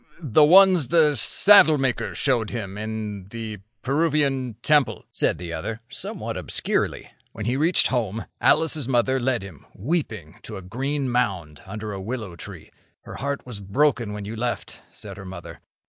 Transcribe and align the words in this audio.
"The 0.19 0.43
ones 0.43 0.87
the 0.87 1.13
saddlemaker 1.15 2.15
showed 2.15 2.49
him 2.49 2.75
in 2.75 3.25
the 3.27 3.59
Peruvian 3.83 4.55
temple," 4.63 5.05
said 5.11 5.37
the 5.37 5.53
other, 5.53 5.79
somewhat 5.89 6.37
obscurely. 6.37 7.11
"When 7.33 7.45
he 7.45 7.55
reached 7.55 7.89
home, 7.89 8.25
Alice's 8.41 8.87
mother 8.87 9.19
led 9.19 9.43
him, 9.43 9.63
weeping, 9.75 10.39
to 10.41 10.57
a 10.57 10.63
green 10.63 11.07
mound 11.11 11.61
under 11.67 11.91
a 11.93 12.01
willow 12.01 12.35
tree. 12.35 12.71
'Her 13.03 13.17
heart 13.17 13.45
was 13.45 13.59
broken 13.59 14.11
when 14.11 14.25
you 14.25 14.35
left,' 14.35 14.81
said 14.91 15.17
her 15.17 15.23
mother. 15.23 15.61